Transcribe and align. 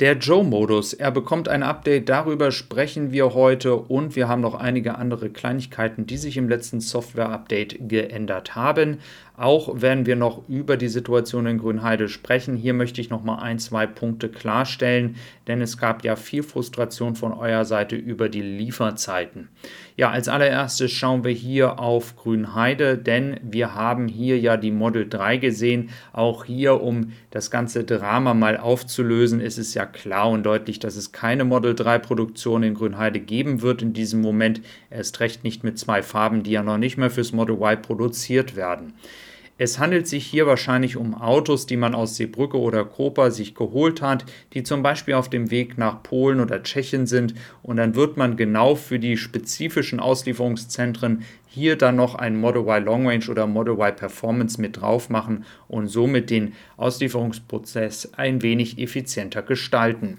Der 0.00 0.16
Joe-Modus, 0.16 0.92
er 0.92 1.10
bekommt 1.10 1.48
ein 1.48 1.64
Update, 1.64 2.08
darüber 2.08 2.52
sprechen 2.52 3.10
wir 3.10 3.34
heute. 3.34 3.74
Und 3.74 4.14
wir 4.14 4.28
haben 4.28 4.40
noch 4.40 4.54
einige 4.54 4.94
andere 4.94 5.28
Kleinigkeiten, 5.28 6.06
die 6.06 6.18
sich 6.18 6.36
im 6.36 6.48
letzten 6.48 6.80
Software-Update 6.80 7.88
geändert 7.88 8.54
haben. 8.54 8.98
Auch 9.38 9.80
werden 9.80 10.04
wir 10.04 10.16
noch 10.16 10.48
über 10.48 10.76
die 10.76 10.88
Situation 10.88 11.46
in 11.46 11.58
Grünheide 11.58 12.08
sprechen. 12.08 12.56
Hier 12.56 12.74
möchte 12.74 13.00
ich 13.00 13.08
noch 13.08 13.22
mal 13.22 13.36
ein, 13.36 13.60
zwei 13.60 13.86
Punkte 13.86 14.28
klarstellen, 14.28 15.14
denn 15.46 15.62
es 15.62 15.78
gab 15.78 16.04
ja 16.04 16.16
viel 16.16 16.42
Frustration 16.42 17.14
von 17.14 17.32
eurer 17.32 17.64
Seite 17.64 17.94
über 17.94 18.28
die 18.28 18.42
Lieferzeiten. 18.42 19.48
Ja, 19.96 20.10
als 20.10 20.26
allererstes 20.26 20.90
schauen 20.90 21.22
wir 21.22 21.30
hier 21.30 21.78
auf 21.78 22.16
Grünheide, 22.16 22.98
denn 22.98 23.38
wir 23.44 23.76
haben 23.76 24.08
hier 24.08 24.40
ja 24.40 24.56
die 24.56 24.72
Model 24.72 25.08
3 25.08 25.36
gesehen. 25.36 25.90
Auch 26.12 26.44
hier, 26.44 26.80
um 26.82 27.12
das 27.30 27.52
ganze 27.52 27.84
Drama 27.84 28.34
mal 28.34 28.56
aufzulösen, 28.56 29.40
ist 29.40 29.58
es 29.58 29.72
ja 29.72 29.86
klar 29.86 30.30
und 30.30 30.42
deutlich, 30.42 30.80
dass 30.80 30.96
es 30.96 31.12
keine 31.12 31.44
Model 31.44 31.76
3 31.76 32.00
Produktion 32.00 32.64
in 32.64 32.74
Grünheide 32.74 33.20
geben 33.20 33.62
wird 33.62 33.82
in 33.82 33.92
diesem 33.92 34.20
Moment. 34.20 34.62
Erst 34.90 35.20
recht 35.20 35.44
nicht 35.44 35.62
mit 35.62 35.78
zwei 35.78 36.02
Farben, 36.02 36.42
die 36.42 36.50
ja 36.50 36.64
noch 36.64 36.78
nicht 36.78 36.96
mehr 36.96 37.10
fürs 37.10 37.32
Model 37.32 37.54
Y 37.54 37.80
produziert 37.80 38.56
werden. 38.56 38.94
Es 39.60 39.80
handelt 39.80 40.06
sich 40.06 40.24
hier 40.24 40.46
wahrscheinlich 40.46 40.96
um 40.96 41.16
Autos, 41.16 41.66
die 41.66 41.76
man 41.76 41.96
aus 41.96 42.14
Seebrücke 42.14 42.58
oder 42.58 42.84
Koper 42.84 43.32
sich 43.32 43.56
geholt 43.56 44.00
hat, 44.00 44.24
die 44.52 44.62
zum 44.62 44.84
Beispiel 44.84 45.14
auf 45.14 45.28
dem 45.28 45.50
Weg 45.50 45.76
nach 45.76 46.04
Polen 46.04 46.38
oder 46.38 46.62
Tschechien 46.62 47.08
sind 47.08 47.34
und 47.64 47.76
dann 47.76 47.96
wird 47.96 48.16
man 48.16 48.36
genau 48.36 48.76
für 48.76 49.00
die 49.00 49.16
spezifischen 49.16 49.98
Auslieferungszentren 49.98 51.24
hier 51.48 51.74
dann 51.76 51.96
noch 51.96 52.14
ein 52.14 52.38
Model 52.38 52.62
Y 52.62 52.84
Long 52.84 53.08
Range 53.08 53.24
oder 53.28 53.48
Model 53.48 53.74
Y 53.74 53.96
Performance 53.96 54.60
mit 54.60 54.80
drauf 54.80 55.10
machen 55.10 55.44
und 55.66 55.88
somit 55.88 56.30
den 56.30 56.52
Auslieferungsprozess 56.76 58.14
ein 58.14 58.42
wenig 58.42 58.78
effizienter 58.78 59.42
gestalten. 59.42 60.18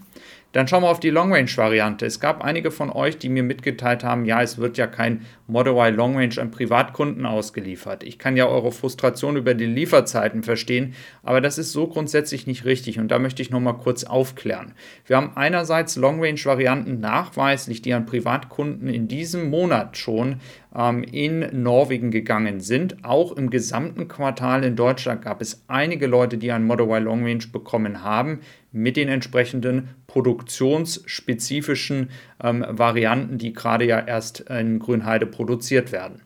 Dann 0.51 0.67
schauen 0.67 0.81
wir 0.81 0.89
auf 0.89 0.99
die 0.99 1.11
Long 1.11 1.31
Range 1.31 1.49
Variante. 1.55 2.07
Es 2.07 2.19
gab 2.19 2.43
einige 2.43 2.71
von 2.71 2.89
euch, 2.89 3.19
die 3.19 3.29
mir 3.29 3.43
mitgeteilt 3.43 4.03
haben, 4.03 4.25
ja, 4.25 4.41
es 4.41 4.57
wird 4.57 4.77
ja 4.77 4.87
kein 4.87 5.25
Model 5.45 5.73
Y 5.73 5.95
Long 5.95 6.17
Range 6.17 6.35
an 6.39 6.49
Privatkunden 6.49 7.27
ausgeliefert. 7.27 8.03
Ich 8.03 8.17
kann 8.17 8.35
ja 8.35 8.47
eure 8.47 8.71
Frustration 8.71 9.37
über 9.37 9.53
die 9.53 9.67
Lieferzeiten 9.67 10.41
verstehen, 10.41 10.95
aber 11.21 11.39
das 11.39 11.59
ist 11.59 11.71
so 11.71 11.87
grundsätzlich 11.87 12.47
nicht 12.47 12.65
richtig 12.65 12.97
und 12.97 13.09
da 13.09 13.19
möchte 13.19 13.43
ich 13.43 13.51
noch 13.51 13.59
mal 13.59 13.73
kurz 13.73 14.03
aufklären. 14.03 14.73
Wir 15.05 15.17
haben 15.17 15.33
einerseits 15.35 15.95
Long 15.95 16.23
Range 16.23 16.43
Varianten 16.43 16.99
nachweislich, 16.99 17.83
die 17.83 17.93
an 17.93 18.07
Privatkunden 18.07 18.87
in 18.87 19.07
diesem 19.07 19.51
Monat 19.51 19.97
schon 19.97 20.37
in 20.71 21.63
Norwegen 21.63 22.11
gegangen 22.11 22.59
sind. 22.59 23.03
Auch 23.03 23.31
im 23.31 23.49
gesamten 23.49 24.07
Quartal 24.07 24.63
in 24.63 24.75
Deutschland 24.75 25.23
gab 25.23 25.41
es 25.41 25.63
einige 25.67 26.05
Leute, 26.05 26.37
die 26.37 26.51
ein 26.51 26.63
Model 26.63 26.85
Y 26.85 27.03
Long 27.03 27.23
Range 27.23 27.47
bekommen 27.51 28.03
haben 28.03 28.41
mit 28.71 28.95
den 28.95 29.09
entsprechenden 29.09 29.89
produktionsspezifischen 30.05 32.11
ähm, 32.43 32.63
Varianten, 32.69 33.39
die 33.39 33.53
gerade 33.53 33.85
ja 33.85 33.99
erst 33.99 34.41
in 34.41 34.77
Grünheide 34.77 35.25
produziert 35.25 35.91
werden. 35.91 36.21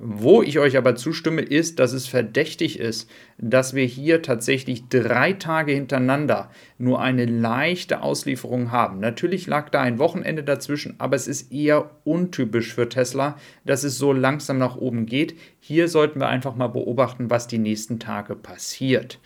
Wo 0.00 0.42
ich 0.44 0.60
euch 0.60 0.76
aber 0.76 0.94
zustimme, 0.94 1.42
ist, 1.42 1.80
dass 1.80 1.92
es 1.92 2.06
verdächtig 2.06 2.78
ist, 2.78 3.10
dass 3.36 3.74
wir 3.74 3.84
hier 3.84 4.22
tatsächlich 4.22 4.88
drei 4.88 5.32
Tage 5.32 5.72
hintereinander 5.72 6.52
nur 6.78 7.00
eine 7.00 7.24
leichte 7.24 8.00
Auslieferung 8.02 8.70
haben. 8.70 9.00
Natürlich 9.00 9.48
lag 9.48 9.70
da 9.70 9.80
ein 9.80 9.98
Wochenende 9.98 10.44
dazwischen, 10.44 10.94
aber 10.98 11.16
es 11.16 11.26
ist 11.26 11.50
eher 11.50 11.90
untypisch 12.04 12.72
für 12.72 12.88
Tesla, 12.88 13.38
dass 13.64 13.82
es 13.82 13.98
so 13.98 14.12
langsam 14.12 14.58
nach 14.58 14.76
oben 14.76 15.04
geht. 15.04 15.36
Hier 15.58 15.88
sollten 15.88 16.20
wir 16.20 16.28
einfach 16.28 16.54
mal 16.54 16.68
beobachten, 16.68 17.28
was 17.28 17.48
die 17.48 17.58
nächsten 17.58 17.98
Tage 17.98 18.36
passiert. 18.36 19.18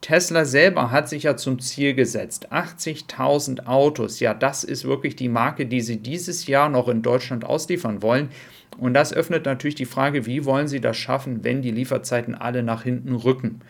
Tesla 0.00 0.46
selber 0.46 0.90
hat 0.90 1.08
sich 1.08 1.24
ja 1.24 1.36
zum 1.36 1.58
Ziel 1.58 1.94
gesetzt, 1.94 2.50
80.000 2.52 3.66
Autos. 3.66 4.18
Ja, 4.20 4.32
das 4.32 4.64
ist 4.64 4.84
wirklich 4.84 5.14
die 5.14 5.28
Marke, 5.28 5.66
die 5.66 5.82
sie 5.82 5.98
dieses 5.98 6.46
Jahr 6.46 6.70
noch 6.70 6.88
in 6.88 7.02
Deutschland 7.02 7.44
ausliefern 7.44 8.02
wollen. 8.02 8.30
Und 8.78 8.94
das 8.94 9.12
öffnet 9.12 9.44
natürlich 9.44 9.74
die 9.74 9.84
Frage, 9.84 10.24
wie 10.24 10.44
wollen 10.46 10.68
sie 10.68 10.80
das 10.80 10.96
schaffen, 10.96 11.44
wenn 11.44 11.60
die 11.60 11.70
Lieferzeiten 11.70 12.34
alle 12.34 12.62
nach 12.62 12.84
hinten 12.84 13.14
rücken. 13.14 13.60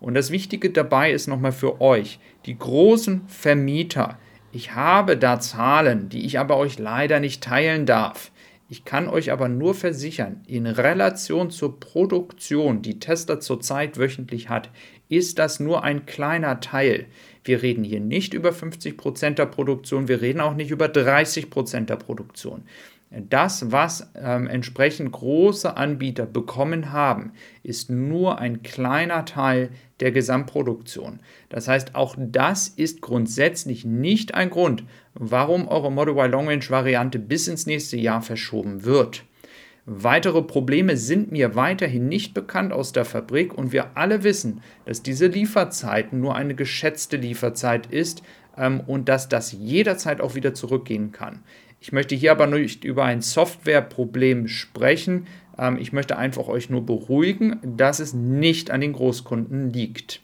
Und 0.00 0.14
das 0.14 0.30
Wichtige 0.30 0.70
dabei 0.70 1.12
ist 1.12 1.28
nochmal 1.28 1.52
für 1.52 1.80
euch, 1.80 2.18
die 2.46 2.58
großen 2.58 3.28
Vermieter. 3.28 4.18
Ich 4.52 4.74
habe 4.74 5.16
da 5.16 5.40
Zahlen, 5.40 6.08
die 6.08 6.24
ich 6.24 6.38
aber 6.38 6.56
euch 6.56 6.78
leider 6.78 7.20
nicht 7.20 7.42
teilen 7.42 7.84
darf. 7.86 8.30
Ich 8.70 8.84
kann 8.84 9.08
euch 9.08 9.30
aber 9.30 9.48
nur 9.48 9.74
versichern, 9.74 10.40
in 10.46 10.66
Relation 10.66 11.50
zur 11.50 11.78
Produktion, 11.78 12.80
die 12.80 12.98
Tesla 12.98 13.38
zurzeit 13.38 13.98
wöchentlich 13.98 14.48
hat, 14.48 14.70
ist 15.08 15.38
das 15.38 15.60
nur 15.60 15.84
ein 15.84 16.06
kleiner 16.06 16.60
Teil. 16.60 17.06
Wir 17.44 17.62
reden 17.62 17.84
hier 17.84 18.00
nicht 18.00 18.34
über 18.34 18.50
50% 18.50 19.30
der 19.30 19.46
Produktion, 19.46 20.08
wir 20.08 20.22
reden 20.22 20.40
auch 20.40 20.54
nicht 20.54 20.70
über 20.70 20.86
30% 20.86 21.86
der 21.86 21.96
Produktion. 21.96 22.62
Das, 23.10 23.70
was 23.70 24.10
ähm, 24.16 24.48
entsprechend 24.48 25.12
große 25.12 25.76
Anbieter 25.76 26.26
bekommen 26.26 26.90
haben, 26.90 27.32
ist 27.62 27.88
nur 27.88 28.38
ein 28.40 28.62
kleiner 28.62 29.24
Teil 29.24 29.70
der 30.00 30.10
Gesamtproduktion. 30.10 31.20
Das 31.48 31.68
heißt, 31.68 31.94
auch 31.94 32.16
das 32.18 32.66
ist 32.68 33.02
grundsätzlich 33.02 33.84
nicht 33.84 34.34
ein 34.34 34.50
Grund, 34.50 34.82
warum 35.14 35.68
eure 35.68 35.92
Model 35.92 36.14
Y 36.14 36.30
Long 36.30 36.48
Range 36.48 36.68
Variante 36.68 37.20
bis 37.20 37.46
ins 37.46 37.66
nächste 37.66 37.96
Jahr 37.96 38.20
verschoben 38.20 38.84
wird. 38.84 39.24
Weitere 39.86 40.40
Probleme 40.40 40.96
sind 40.96 41.30
mir 41.30 41.56
weiterhin 41.56 42.08
nicht 42.08 42.32
bekannt 42.32 42.72
aus 42.72 42.92
der 42.92 43.04
Fabrik 43.04 43.52
und 43.52 43.70
wir 43.72 43.98
alle 43.98 44.24
wissen, 44.24 44.62
dass 44.86 45.02
diese 45.02 45.26
Lieferzeit 45.26 46.14
nur 46.14 46.34
eine 46.34 46.54
geschätzte 46.54 47.18
Lieferzeit 47.18 47.86
ist 47.86 48.22
ähm, 48.56 48.80
und 48.80 49.10
dass 49.10 49.28
das 49.28 49.52
jederzeit 49.52 50.22
auch 50.22 50.34
wieder 50.34 50.54
zurückgehen 50.54 51.12
kann. 51.12 51.42
Ich 51.80 51.92
möchte 51.92 52.14
hier 52.14 52.32
aber 52.32 52.46
nicht 52.46 52.82
über 52.82 53.04
ein 53.04 53.20
Softwareproblem 53.20 54.48
sprechen. 54.48 55.26
Ähm, 55.58 55.76
ich 55.78 55.92
möchte 55.92 56.16
einfach 56.16 56.48
euch 56.48 56.70
nur 56.70 56.86
beruhigen, 56.86 57.58
dass 57.62 58.00
es 58.00 58.14
nicht 58.14 58.70
an 58.70 58.80
den 58.80 58.94
Großkunden 58.94 59.70
liegt. 59.70 60.22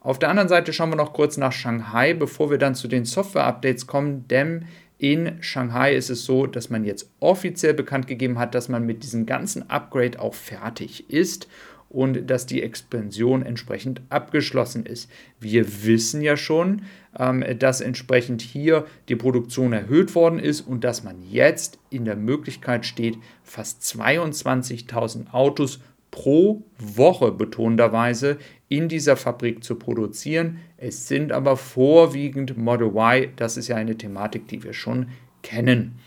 Auf 0.00 0.18
der 0.18 0.28
anderen 0.28 0.50
Seite 0.50 0.74
schauen 0.74 0.90
wir 0.90 0.96
noch 0.96 1.14
kurz 1.14 1.38
nach 1.38 1.52
Shanghai, 1.52 2.12
bevor 2.12 2.50
wir 2.50 2.58
dann 2.58 2.74
zu 2.74 2.88
den 2.88 3.06
Software-Updates 3.06 3.86
kommen, 3.86 4.28
denn 4.28 4.66
in 4.98 5.40
Shanghai 5.40 5.94
ist 5.94 6.10
es 6.10 6.24
so, 6.24 6.46
dass 6.46 6.70
man 6.70 6.84
jetzt 6.84 7.10
offiziell 7.20 7.72
bekannt 7.72 8.08
gegeben 8.08 8.38
hat, 8.38 8.54
dass 8.54 8.68
man 8.68 8.84
mit 8.84 9.04
diesem 9.04 9.26
ganzen 9.26 9.70
Upgrade 9.70 10.20
auch 10.20 10.34
fertig 10.34 11.08
ist 11.08 11.48
und 11.88 12.28
dass 12.28 12.46
die 12.46 12.62
Expansion 12.62 13.42
entsprechend 13.42 14.02
abgeschlossen 14.10 14.84
ist. 14.84 15.10
Wir 15.40 15.84
wissen 15.84 16.20
ja 16.20 16.36
schon, 16.36 16.82
ähm, 17.18 17.44
dass 17.58 17.80
entsprechend 17.80 18.42
hier 18.42 18.86
die 19.08 19.16
Produktion 19.16 19.72
erhöht 19.72 20.14
worden 20.14 20.38
ist 20.38 20.62
und 20.62 20.84
dass 20.84 21.04
man 21.04 21.22
jetzt 21.22 21.78
in 21.90 22.04
der 22.04 22.16
Möglichkeit 22.16 22.84
steht, 22.84 23.18
fast 23.42 23.82
22.000 23.82 25.32
Autos 25.32 25.80
pro 26.10 26.62
Woche 26.78 27.32
betonterweise 27.32 28.38
in 28.68 28.88
dieser 28.88 29.16
Fabrik 29.16 29.64
zu 29.64 29.76
produzieren. 29.76 30.58
Es 30.76 31.08
sind 31.08 31.32
aber 31.32 31.56
vorwiegend 31.56 32.56
Model 32.56 32.88
Y. 32.88 33.30
Das 33.36 33.56
ist 33.56 33.68
ja 33.68 33.76
eine 33.76 33.96
Thematik, 33.96 34.48
die 34.48 34.62
wir 34.62 34.72
schon 34.72 35.08
kennen. 35.42 35.98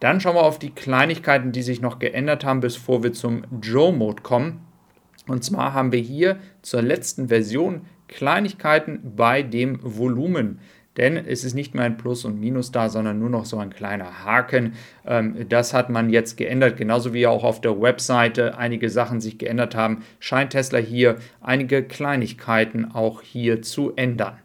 Dann 0.00 0.20
schauen 0.20 0.36
wir 0.36 0.42
auf 0.42 0.58
die 0.58 0.70
Kleinigkeiten, 0.70 1.52
die 1.52 1.62
sich 1.62 1.80
noch 1.80 1.98
geändert 1.98 2.44
haben, 2.44 2.60
bevor 2.60 3.02
wir 3.02 3.12
zum 3.12 3.44
Joe-Mode 3.62 4.22
kommen. 4.22 4.60
Und 5.26 5.44
zwar 5.44 5.72
haben 5.72 5.92
wir 5.92 6.00
hier 6.00 6.38
zur 6.60 6.82
letzten 6.82 7.28
Version 7.28 7.82
Kleinigkeiten 8.08 9.14
bei 9.16 9.42
dem 9.42 9.78
Volumen 9.82 10.60
denn 10.96 11.16
es 11.16 11.44
ist 11.44 11.54
nicht 11.54 11.74
mehr 11.74 11.84
ein 11.84 11.96
Plus 11.96 12.24
und 12.24 12.40
Minus 12.40 12.70
da, 12.70 12.88
sondern 12.88 13.18
nur 13.18 13.30
noch 13.30 13.44
so 13.44 13.58
ein 13.58 13.70
kleiner 13.70 14.24
Haken. 14.24 14.74
Ähm, 15.06 15.46
das 15.48 15.74
hat 15.74 15.90
man 15.90 16.10
jetzt 16.10 16.36
geändert, 16.36 16.76
genauso 16.76 17.12
wie 17.12 17.26
auch 17.26 17.44
auf 17.44 17.60
der 17.60 17.80
Webseite 17.80 18.56
einige 18.58 18.90
Sachen 18.90 19.20
sich 19.20 19.38
geändert 19.38 19.74
haben, 19.74 20.04
scheint 20.20 20.50
Tesla 20.50 20.78
hier 20.78 21.16
einige 21.40 21.82
Kleinigkeiten 21.82 22.92
auch 22.92 23.22
hier 23.22 23.62
zu 23.62 23.92
ändern. 23.96 24.38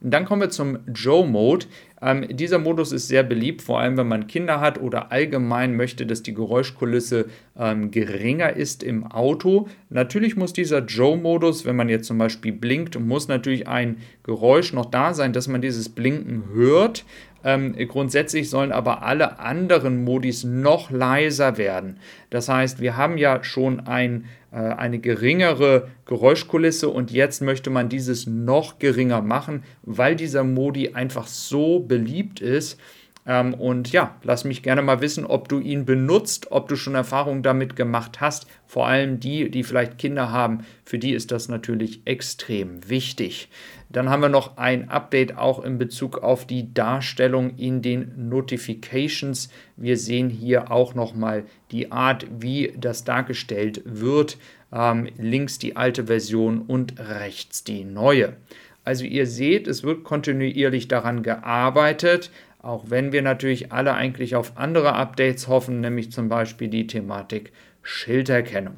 dann 0.00 0.26
kommen 0.26 0.42
wir 0.42 0.50
zum 0.50 0.80
Joe-Mode. 0.92 1.66
Ähm, 2.02 2.26
dieser 2.28 2.58
Modus 2.58 2.92
ist 2.92 3.08
sehr 3.08 3.22
beliebt, 3.22 3.62
vor 3.62 3.80
allem 3.80 3.96
wenn 3.96 4.08
man 4.08 4.26
Kinder 4.26 4.60
hat 4.60 4.80
oder 4.80 5.12
allgemein 5.12 5.76
möchte, 5.76 6.06
dass 6.06 6.22
die 6.22 6.34
Geräuschkulisse 6.34 7.26
ähm, 7.58 7.90
geringer 7.90 8.54
ist 8.54 8.82
im 8.82 9.06
Auto. 9.06 9.68
Natürlich 9.90 10.36
muss 10.36 10.52
dieser 10.52 10.80
Joe-Modus, 10.80 11.64
wenn 11.64 11.76
man 11.76 11.88
jetzt 11.88 12.06
zum 12.06 12.18
Beispiel 12.18 12.52
blinkt, 12.52 12.98
muss 12.98 13.28
natürlich 13.28 13.68
ein 13.68 13.98
Geräusch 14.22 14.72
noch 14.72 14.86
da 14.86 15.14
sein, 15.14 15.32
dass 15.32 15.48
man 15.48 15.62
dieses 15.62 15.88
Blinken 15.88 16.44
hört. 16.52 17.04
Ähm, 17.44 17.76
grundsätzlich 17.88 18.48
sollen 18.48 18.72
aber 18.72 19.02
alle 19.02 19.38
anderen 19.38 20.02
Modis 20.02 20.44
noch 20.44 20.90
leiser 20.90 21.58
werden. 21.58 21.98
Das 22.30 22.48
heißt, 22.48 22.80
wir 22.80 22.96
haben 22.96 23.18
ja 23.18 23.44
schon 23.44 23.80
ein, 23.80 24.24
äh, 24.50 24.56
eine 24.56 24.98
geringere 24.98 25.88
Geräuschkulisse 26.06 26.88
und 26.88 27.10
jetzt 27.10 27.42
möchte 27.42 27.68
man 27.68 27.90
dieses 27.90 28.26
noch 28.26 28.78
geringer 28.78 29.20
machen, 29.20 29.62
weil 29.82 30.16
dieser 30.16 30.42
Modi 30.42 30.94
einfach 30.94 31.26
so 31.26 31.80
beliebt 31.94 32.40
ist. 32.40 32.78
Ähm, 33.26 33.54
und 33.54 33.92
ja, 33.92 34.16
lass 34.22 34.44
mich 34.44 34.62
gerne 34.62 34.82
mal 34.82 35.00
wissen, 35.00 35.24
ob 35.24 35.48
du 35.48 35.60
ihn 35.60 35.84
benutzt, 35.84 36.50
ob 36.50 36.68
du 36.68 36.76
schon 36.76 36.94
Erfahrungen 36.94 37.42
damit 37.42 37.76
gemacht 37.76 38.20
hast. 38.20 38.46
Vor 38.66 38.86
allem 38.86 39.20
die, 39.20 39.50
die 39.50 39.62
vielleicht 39.62 39.96
Kinder 39.98 40.30
haben, 40.30 40.66
für 40.84 40.98
die 40.98 41.12
ist 41.12 41.30
das 41.30 41.48
natürlich 41.48 42.02
extrem 42.04 42.88
wichtig. 42.88 43.48
Dann 43.88 44.10
haben 44.10 44.22
wir 44.22 44.28
noch 44.28 44.56
ein 44.56 44.90
Update 44.90 45.38
auch 45.38 45.64
in 45.64 45.78
Bezug 45.78 46.18
auf 46.18 46.46
die 46.46 46.74
Darstellung 46.74 47.56
in 47.56 47.80
den 47.80 48.28
Notifications. 48.28 49.48
Wir 49.76 49.96
sehen 49.96 50.28
hier 50.28 50.70
auch 50.70 50.94
nochmal 50.94 51.44
die 51.70 51.92
Art, 51.92 52.26
wie 52.40 52.74
das 52.76 53.04
dargestellt 53.04 53.82
wird. 53.84 54.36
Ähm, 54.72 55.08
links 55.16 55.58
die 55.58 55.76
alte 55.76 56.08
Version 56.08 56.62
und 56.62 56.98
rechts 56.98 57.62
die 57.62 57.84
neue. 57.84 58.36
Also 58.84 59.04
ihr 59.04 59.26
seht, 59.26 59.66
es 59.66 59.82
wird 59.82 60.04
kontinuierlich 60.04 60.88
daran 60.88 61.22
gearbeitet, 61.22 62.30
auch 62.60 62.84
wenn 62.88 63.12
wir 63.12 63.22
natürlich 63.22 63.72
alle 63.72 63.94
eigentlich 63.94 64.36
auf 64.36 64.56
andere 64.56 64.94
Updates 64.94 65.48
hoffen, 65.48 65.80
nämlich 65.80 66.12
zum 66.12 66.28
Beispiel 66.28 66.68
die 66.68 66.86
Thematik 66.86 67.52
Schilderkennung. 67.82 68.76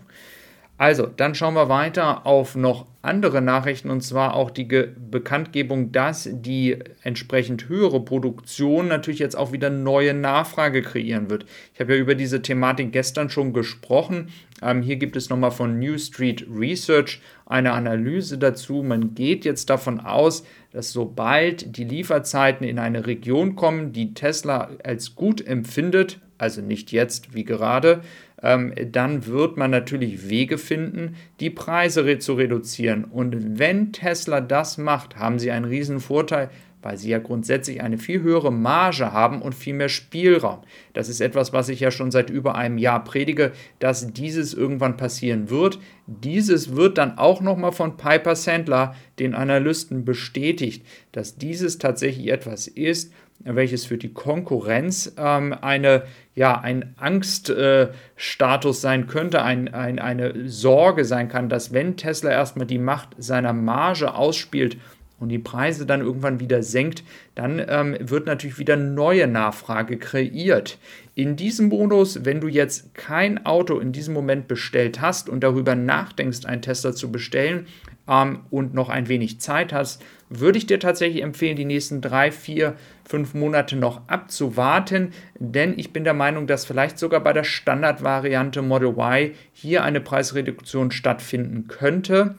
Also, 0.79 1.07
dann 1.07 1.35
schauen 1.35 1.55
wir 1.55 1.71
weiter 1.71 2.27
auf 2.27 2.55
noch 2.55 2.87
andere 3.01 3.41
Nachrichten 3.41 3.89
und 3.89 4.03
zwar 4.03 4.35
auch 4.35 4.51
die 4.51 4.69
Ge 4.69 4.91
Bekanntgebung, 5.11 5.91
dass 5.91 6.29
die 6.31 6.79
entsprechend 7.03 7.69
höhere 7.71 8.05
Produktion 8.05 8.89
natürlich 8.89 9.21
jetzt 9.21 9.37
auch 9.37 9.53
wieder 9.53 9.71
neue 9.71 10.13
Nachfrage 10.13 10.83
kreieren 10.83 11.31
wird. 11.31 11.47
Ich 11.73 11.81
habe 11.81 11.95
ja 11.95 12.01
über 12.01 12.15
diese 12.15 12.43
Thematik 12.43 12.93
gestern 12.93 13.31
schon 13.31 13.55
gesprochen. 13.55 14.29
Ähm, 14.61 14.83
hier 14.83 14.97
gibt 14.97 15.17
es 15.17 15.31
nochmal 15.31 15.51
von 15.51 15.79
New 15.79 15.97
Street 15.97 16.47
Research 16.55 17.23
eine 17.47 17.73
Analyse 17.73 18.37
dazu. 18.37 18.83
Man 18.83 19.15
geht 19.15 19.47
jetzt 19.47 19.71
davon 19.71 20.01
aus, 20.01 20.45
dass 20.73 20.93
sobald 20.93 21.79
die 21.79 21.85
Lieferzeiten 21.85 22.67
in 22.67 22.79
eine 22.79 23.07
Region 23.07 23.57
kommen, 23.57 23.93
die 23.93 24.13
Tesla 24.13 24.69
als 24.85 25.15
gut 25.15 25.47
empfindet, 25.47 26.19
also 26.39 26.61
nicht 26.61 26.93
jetzt 26.93 27.35
wie 27.35 27.45
gerade, 27.45 28.03
ähm, 28.43 28.75
dann 28.93 29.27
wird 29.27 29.57
man 29.57 29.71
natürlich 29.71 30.29
Wege 30.29 30.59
finden, 30.59 31.17
die 31.41 31.51
Preise 31.51 32.05
re 32.05 32.19
zu 32.19 32.35
reduzieren. 32.35 33.05
Und 33.05 33.59
wenn 33.59 33.93
Tesla 33.93 34.41
das 34.41 34.79
macht, 34.79 35.17
haben 35.17 35.39
sie 35.39 35.51
einen 35.51 35.65
riesen 35.65 36.01
Vorteil, 36.01 36.51
weil 36.83 36.99
sie 36.99 37.09
ja 37.09 37.19
grundsätzlich 37.19 37.83
eine 37.83 37.99
viel 37.99 38.23
höhere 38.23 38.53
Marge 38.53 39.13
haben 39.13 39.43
und 39.43 39.57
viel 39.57 39.75
mehr 39.75 39.89
Spielraum. 39.89 40.61
Das 40.93 41.09
ist 41.09 41.21
etwas, 41.21 41.53
was 41.53 41.69
ich 41.69 41.81
ja 41.81 41.91
schon 41.91 42.13
seit 42.13 42.31
über 42.31 42.55
einem 42.55 42.79
Jahr 42.79 43.03
predige, 43.03 43.51
dass 43.81 44.13
dieses 44.13 44.55
irgendwann 44.55 44.97
passieren 44.97 45.51
wird. 45.51 45.81
Dieses 46.07 46.77
wird 46.77 46.99
dann 46.99 47.19
auch 47.19 47.41
nochmal 47.41 47.73
von 47.73 47.97
Piper 47.97 48.37
Sandler, 48.37 48.95
den 49.19 49.35
Analysten, 49.35 50.05
bestätigt, 50.05 50.87
dass 51.11 51.37
dieses 51.37 51.79
tatsächlich 51.79 52.29
etwas 52.29 52.69
ist, 52.69 53.13
welches 53.45 53.87
für 53.87 53.99
die 53.99 54.13
Konkurrenz 54.13 55.13
ähm, 55.17 55.55
eine, 55.61 56.03
ja, 56.35 56.61
ein 56.61 56.95
Angststatus 56.97 58.79
äh, 58.79 58.81
sein 58.81 59.07
könnte, 59.07 59.43
ein, 59.43 59.73
ein, 59.73 59.99
eine 59.99 60.49
Sorge 60.49 61.05
sein 61.05 61.29
kann, 61.29 61.49
dass 61.49 61.73
wenn 61.73 61.97
Tesla 61.97 62.31
erstmal 62.31 62.67
die 62.67 62.79
Macht 62.79 63.11
seiner 63.19 63.53
Marge 63.53 64.15
ausspielt 64.15 64.77
und 65.19 65.31
die 65.31 65.39
Preise 65.39 65.87
dann 65.87 66.01
irgendwann 66.03 66.41
wieder 66.41 66.63
senkt, 66.63 67.03
dann 67.35 67.65
ähm, 67.67 67.97
wird 68.01 68.27
natürlich 68.27 68.59
wieder 68.59 68.77
neue 68.77 69.27
Nachfrage 69.27 69.97
kreiert. 69.97 70.79
In 71.15 71.37
diesem 71.37 71.69
Modus, 71.69 72.25
wenn 72.25 72.41
du 72.41 72.49
jetzt 72.49 72.95
kein 72.95 73.47
Auto 73.47 73.79
in 73.79 73.93
diesem 73.93 74.13
Moment 74.13 74.49
bestellt 74.49 75.01
hast 75.01 75.29
und 75.29 75.41
darüber 75.41 75.75
nachdenkst, 75.75 76.45
einen 76.45 76.61
Tesla 76.61 76.93
zu 76.93 77.11
bestellen 77.11 77.67
ähm, 78.07 78.41
und 78.51 78.75
noch 78.75 78.91
ein 78.91 79.09
wenig 79.09 79.41
Zeit 79.41 79.73
hast, 79.73 80.03
würde 80.29 80.59
ich 80.59 80.67
dir 80.67 80.81
tatsächlich 80.81 81.23
empfehlen, 81.23 81.57
die 81.57 81.65
nächsten 81.65 82.01
drei, 82.01 82.31
vier, 82.31 82.75
fünf 83.07 83.35
Monate 83.35 83.77
noch 83.77 84.09
abzuwarten, 84.09 85.13
denn 85.39 85.79
ich 85.79 85.93
bin 85.93 86.05
der 86.05 86.15
Meinung, 86.15 86.47
dass 86.47 86.65
vielleicht 86.65 86.99
sogar 86.99 87.21
bei 87.21 87.33
der 87.33 87.45
Standardvariante 87.45 88.63
Model 88.63 88.89
Y 88.89 89.31
hier 89.53 89.85
eine 89.85 90.01
Preisreduktion 90.01 90.91
stattfinden 90.91 91.69
könnte 91.69 92.37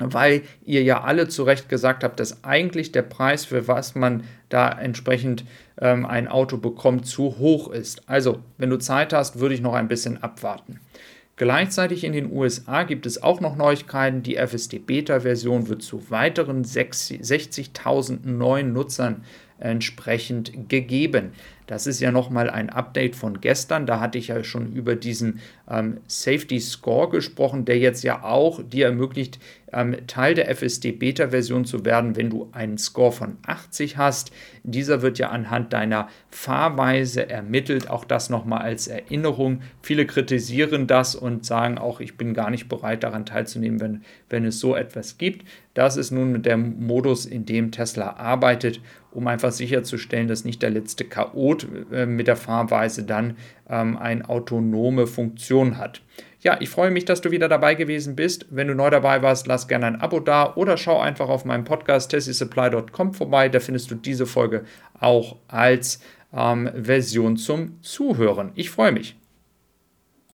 weil 0.00 0.42
ihr 0.64 0.82
ja 0.82 1.02
alle 1.02 1.28
zu 1.28 1.42
Recht 1.42 1.68
gesagt 1.68 2.04
habt, 2.04 2.20
dass 2.20 2.42
eigentlich 2.44 2.92
der 2.92 3.02
Preis, 3.02 3.44
für 3.44 3.68
was 3.68 3.94
man 3.94 4.24
da 4.48 4.70
entsprechend 4.70 5.44
ähm, 5.80 6.06
ein 6.06 6.26
Auto 6.26 6.56
bekommt, 6.56 7.06
zu 7.06 7.38
hoch 7.38 7.70
ist. 7.70 8.08
Also, 8.08 8.40
wenn 8.58 8.70
du 8.70 8.78
Zeit 8.78 9.12
hast, 9.12 9.38
würde 9.40 9.54
ich 9.54 9.60
noch 9.60 9.74
ein 9.74 9.88
bisschen 9.88 10.22
abwarten. 10.22 10.80
Gleichzeitig 11.36 12.04
in 12.04 12.12
den 12.12 12.32
USA 12.32 12.82
gibt 12.82 13.06
es 13.06 13.22
auch 13.22 13.40
noch 13.40 13.56
Neuigkeiten. 13.56 14.22
Die 14.22 14.36
FSD 14.36 14.78
Beta-Version 14.78 15.68
wird 15.68 15.82
zu 15.82 16.10
weiteren 16.10 16.64
60.000 16.64 18.26
neuen 18.28 18.74
Nutzern 18.74 19.24
entsprechend 19.60 20.68
gegeben. 20.68 21.32
Das 21.70 21.86
ist 21.86 22.00
ja 22.00 22.10
nochmal 22.10 22.50
ein 22.50 22.68
Update 22.68 23.14
von 23.14 23.40
gestern. 23.40 23.86
Da 23.86 24.00
hatte 24.00 24.18
ich 24.18 24.26
ja 24.26 24.42
schon 24.42 24.72
über 24.72 24.96
diesen 24.96 25.38
ähm, 25.70 25.98
Safety 26.08 26.58
Score 26.58 27.08
gesprochen, 27.08 27.64
der 27.64 27.78
jetzt 27.78 28.02
ja 28.02 28.24
auch 28.24 28.60
dir 28.60 28.86
ermöglicht, 28.86 29.38
ähm, 29.72 29.96
Teil 30.08 30.34
der 30.34 30.48
FSD 30.48 30.90
Beta-Version 30.90 31.64
zu 31.64 31.84
werden, 31.84 32.16
wenn 32.16 32.28
du 32.28 32.48
einen 32.50 32.76
Score 32.76 33.12
von 33.12 33.36
80 33.46 33.96
hast. 33.96 34.32
Dieser 34.64 35.00
wird 35.00 35.20
ja 35.20 35.28
anhand 35.28 35.72
deiner 35.72 36.08
Fahrweise 36.28 37.30
ermittelt. 37.30 37.88
Auch 37.88 38.04
das 38.04 38.30
nochmal 38.30 38.62
als 38.62 38.88
Erinnerung. 38.88 39.60
Viele 39.80 40.06
kritisieren 40.06 40.88
das 40.88 41.14
und 41.14 41.46
sagen 41.46 41.78
auch, 41.78 42.00
ich 42.00 42.16
bin 42.16 42.34
gar 42.34 42.50
nicht 42.50 42.68
bereit 42.68 43.04
daran 43.04 43.26
teilzunehmen, 43.26 43.80
wenn, 43.80 44.02
wenn 44.28 44.44
es 44.44 44.58
so 44.58 44.74
etwas 44.74 45.18
gibt. 45.18 45.46
Das 45.74 45.96
ist 45.96 46.10
nun 46.10 46.42
der 46.42 46.56
Modus, 46.56 47.26
in 47.26 47.46
dem 47.46 47.70
Tesla 47.70 48.16
arbeitet, 48.16 48.80
um 49.12 49.26
einfach 49.28 49.52
sicherzustellen, 49.52 50.28
dass 50.28 50.44
nicht 50.44 50.62
der 50.62 50.70
letzte 50.70 51.04
Chaot 51.04 51.59
äh, 51.92 52.06
mit 52.06 52.26
der 52.26 52.36
Fahrweise 52.36 53.04
dann 53.04 53.36
ähm, 53.68 53.96
eine 53.96 54.28
autonome 54.28 55.06
Funktion 55.06 55.78
hat. 55.78 56.02
Ja, 56.42 56.56
ich 56.58 56.70
freue 56.70 56.90
mich, 56.90 57.04
dass 57.04 57.20
du 57.20 57.30
wieder 57.30 57.48
dabei 57.48 57.74
gewesen 57.74 58.16
bist. 58.16 58.46
Wenn 58.50 58.68
du 58.68 58.74
neu 58.74 58.88
dabei 58.88 59.22
warst, 59.22 59.46
lass 59.46 59.68
gerne 59.68 59.86
ein 59.86 60.00
Abo 60.00 60.20
da 60.20 60.54
oder 60.54 60.78
schau 60.78 60.98
einfach 60.98 61.28
auf 61.28 61.44
meinem 61.44 61.64
Podcast 61.64 62.10
tessysupply.com 62.10 63.12
vorbei. 63.12 63.50
Da 63.50 63.60
findest 63.60 63.90
du 63.90 63.94
diese 63.94 64.24
Folge 64.24 64.64
auch 64.98 65.36
als 65.48 66.00
ähm, 66.34 66.70
Version 66.74 67.36
zum 67.36 67.82
Zuhören. 67.82 68.52
Ich 68.54 68.70
freue 68.70 68.92
mich. 68.92 69.19